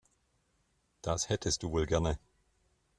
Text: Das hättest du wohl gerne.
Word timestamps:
Das 1.03 1.29
hättest 1.29 1.61
du 1.61 1.69
wohl 1.69 1.85
gerne. 1.85 2.17